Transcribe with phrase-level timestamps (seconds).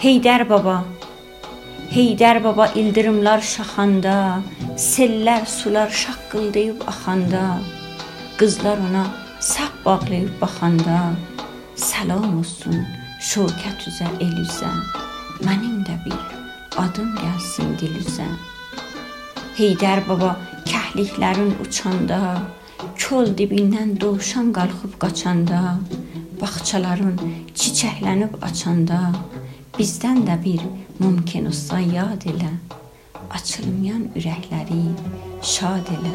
[0.00, 0.78] Heydər baba
[1.92, 4.40] Heydər baba ildırımlar şaxanda,
[4.80, 7.42] sellər, sular şaqqıldayıb axanda,
[8.38, 9.02] qızlar ona
[9.44, 11.00] sap bağlayıb baxanda,
[11.76, 12.78] salam olsun
[13.30, 14.70] şövkət üzə el üzə,
[15.44, 16.16] mənim də bir
[16.80, 18.30] adım gəlsin dil üzə.
[19.58, 20.30] Heydər baba
[20.70, 22.22] kəhliklərin uçanda,
[23.04, 25.60] kol dibindən dovşan qalxıb qaçanda,
[26.40, 27.20] bağçaların
[27.52, 29.02] çiçəklənib açanda,
[29.80, 30.60] bizdən də bir
[30.98, 32.50] mümkün olsa yad elə,
[33.32, 34.82] açılmayan ürəkləri
[35.52, 36.10] şad elə.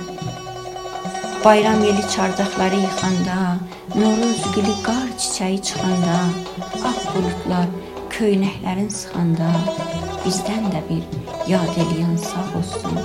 [1.45, 3.37] Bayram yeli çardaqları yıxanda,
[3.95, 6.19] Noruz gülü qar çiçəyi çıxanda,
[6.89, 7.65] ağ buludlar
[8.13, 9.49] köynəklərin sıxanda,
[10.25, 11.01] bizdən də bir
[11.49, 13.01] yad eləyən sağ olsun.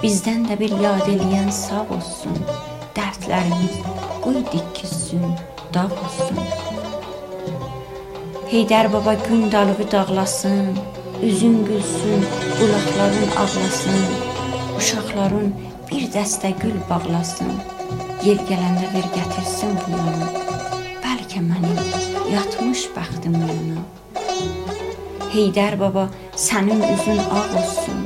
[0.00, 2.40] Bizdən də bir yad eləyən sağ olsun.
[2.96, 3.76] Dərdlərimiz
[4.24, 5.36] qoy dikkizsin,
[5.74, 6.89] dağ olsun.
[8.50, 10.78] Heydər baba gün dalığı dağlasın,
[11.22, 12.24] üzün gülsün,
[12.60, 14.00] bulaqların ağlasın,
[14.78, 15.52] uşaqların
[15.90, 17.52] bir dəstə gül bağlasın.
[18.26, 20.30] Yer gələndə ver gətirsin bu yana.
[21.04, 21.78] Bəlkə mənim
[22.32, 23.84] yatmış bəxtim yana.
[25.34, 28.00] Heydər baba, sənin üzün ağ olsun.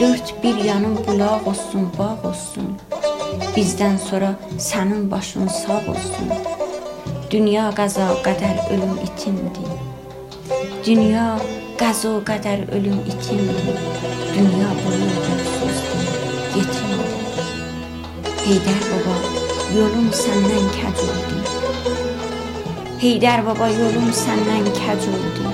[0.00, 2.76] Dörd bir yanın bulaq olsun, bağ olsun.
[3.56, 6.55] Bizdən sonra sənin başın sağ olsun.
[7.26, 9.64] Dünya qəza qədər ölüm itimdi.
[10.86, 11.24] Dünya
[11.80, 13.72] qəza qədər ölüm itimdi.
[14.36, 16.04] Dünya boyu ölümsüzdü,
[16.54, 17.08] yetimdi.
[18.44, 19.16] Heydər baba,
[19.74, 21.40] yolum səndən kəc oldu.
[23.02, 25.50] Heydər baba, yolum səndən kəc oldu.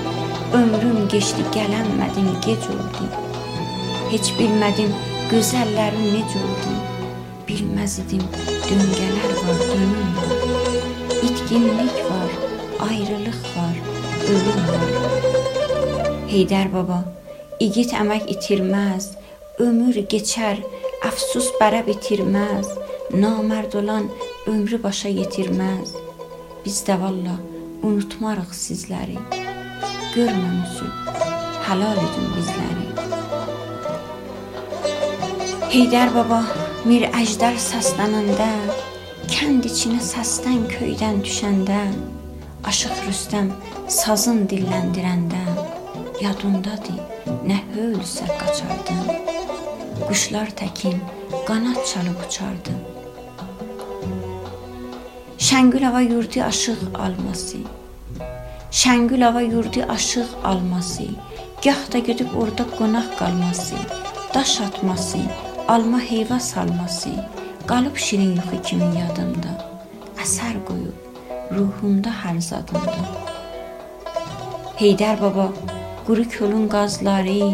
[0.61, 3.09] Ömrüm keçdi, gələnmədim, gec oldu.
[4.13, 4.93] Heç bilmədim
[5.33, 6.77] gözəllərim necə oldu.
[7.49, 8.29] Bilməz idim
[8.69, 10.82] döngələr var, dönüm var.
[11.43, 12.31] İtkinlik var,
[12.79, 13.75] ayrılıq var,
[14.27, 14.91] ölüm var.
[16.31, 17.01] Heydər baba,
[17.59, 19.09] igid əmək itirməz,
[19.59, 20.61] ömür keçər,
[21.03, 22.69] əfsus bərə bitirməz,
[23.11, 24.07] namərd olan
[24.47, 25.91] ömrü başa yetirməz.
[26.63, 27.35] Biz də valla
[27.83, 29.19] unutmarıq sizləri.
[30.15, 30.95] Görməmüsün,
[31.67, 32.87] halal edin bizləri.
[35.75, 36.39] Heydər baba,
[36.87, 38.51] mir əjdər səslənəndə
[39.33, 41.79] Kənd içinə səsdən köydən düşəndə,
[42.69, 43.47] Aşıq Rüstəm
[43.89, 45.41] sazın dilləndirəndə,
[46.21, 46.99] Yadındadır
[47.49, 49.01] nə hölsə qaçardım.
[50.05, 51.01] Quşlar təkin
[51.47, 52.77] qanad çalıb uçardım.
[55.47, 57.65] Şəngül hava yurdu aşıq alması.
[58.71, 61.07] Şəngül hava yurdu aşıq alması.
[61.63, 63.75] Gah da gedib orada qonaq qalması,
[64.33, 65.17] daş atması,
[65.67, 67.09] alma heyva salması.
[67.67, 69.51] Qalıb şirin yuxu kimi yadımda,
[70.19, 72.95] əsər qoyub ruhumda hər zadımda.
[74.81, 75.45] Heydər baba,
[76.07, 77.53] quru kolun qazları,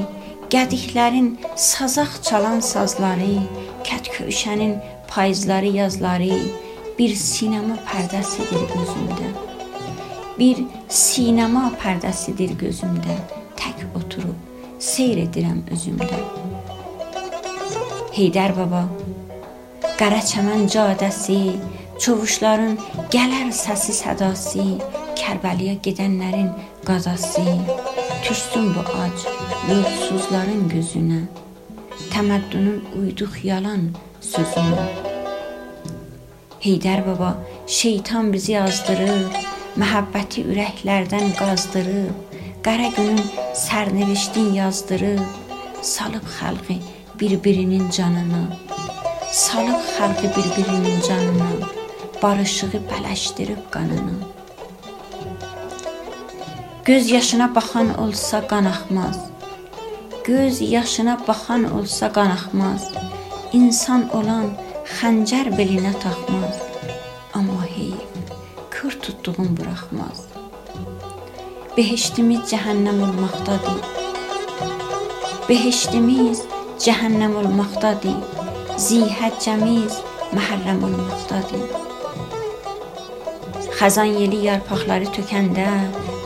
[0.50, 3.36] qədiklərin sazaq çalan sazları,
[3.86, 4.80] kət köşənin
[5.12, 6.40] payızları yazları
[6.98, 9.30] bir sinema pərdəsidir gözümdə.
[10.40, 13.20] Bir sinema pərdəsidir gözümdə.
[13.62, 16.18] Tək oturub seyr edirəm özümdə.
[18.18, 18.88] Heydər baba,
[20.00, 21.58] Qaraçəmən cadəsi,
[22.00, 22.78] çovuşların
[23.12, 24.64] gələr səsi sədası,
[25.20, 26.48] Kərbəliyə gedənlərin
[26.88, 27.44] qazası,
[28.24, 29.26] düşsün bu ac
[29.68, 31.20] yolsuzların gözünə,
[32.14, 33.90] təməddünün uyduq yalan
[34.24, 34.88] sözünə.
[36.64, 37.34] Heydər baba,
[37.68, 39.28] şeytan bizi yazdırır,
[39.84, 43.20] məhəbbəti ürəklərdən qazdırıb, qara günün
[43.68, 45.28] sərniştin yazdırıb,
[45.84, 46.80] salıb xalqı
[47.20, 48.48] bir-birinin canına
[49.32, 51.50] salıb xalqı bir-birinin canına,
[52.24, 54.16] barışığı bələşdirib qanını.
[56.86, 59.18] Göz yaşına baxan olsa qan axmaz.
[60.24, 62.84] Göz yaşına baxan olsa qan axmaz.
[63.54, 64.46] İnsan olan
[64.98, 66.56] xəncər belinə taxmaz.
[67.34, 68.10] Amma heyf,
[68.72, 70.20] kör tutduğun buraxmaz.
[71.78, 73.80] Behiştimiz cəhənnəm olmaqdadır.
[75.50, 76.44] Behiştimiz
[76.86, 78.39] cəhənnəm olmaqdadır
[78.80, 79.96] zihəccəmiz
[80.36, 81.64] məhərrəm olmaqdadır.
[83.80, 85.68] Xəzan yeli yarpaqları tökəndə,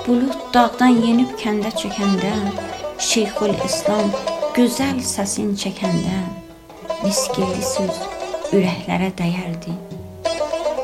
[0.05, 2.33] bulud dağdan yenib kəndə çökəndə,
[3.09, 4.07] Şeyxül İslam
[4.55, 6.19] gözəl səsin çəkəndə,
[7.01, 7.95] miskilli söz
[8.53, 9.73] ürəklərə dəyərdi.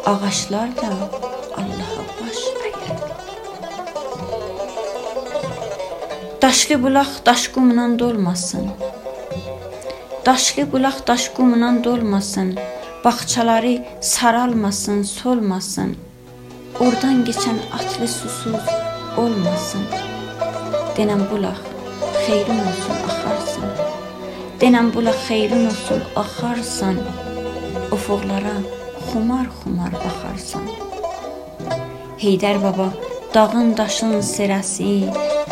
[0.10, 0.92] Ağaçlar da
[1.62, 3.10] Allaha baş əyərdi.
[6.42, 8.89] Daşlı bulaq daş qumla dolmasın.
[10.30, 12.56] Daşlı bulaq daş qumla dolmasın,
[13.06, 15.96] bağçaları saralmasın, solmasın.
[16.80, 18.66] Oradan keçən atlı susuz
[19.18, 19.84] olmasın.
[20.98, 21.62] Denən bulaq,
[22.26, 23.72] xeyrin olsun axarsan.
[24.62, 26.96] Denən bulaq xeyrin olsun axarsan.
[27.92, 28.56] Ufuqlara
[29.08, 30.70] xumar-xumar baxarsan.
[32.22, 32.88] Heydər baba
[33.34, 34.94] dağın daşın serəsi,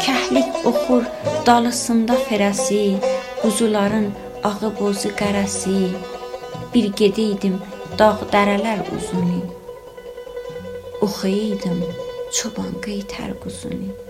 [0.06, 1.04] kəhlik oxur
[1.48, 2.82] dalısında ferəsi,
[3.42, 4.08] quzuların
[4.44, 5.78] ağı bozu qərəsi.
[6.74, 7.56] Bir gedəydim
[8.00, 9.42] dağ dərələr uzunu.
[11.06, 11.80] Oxuyaydım
[12.34, 14.07] çoban qeytər quzunu.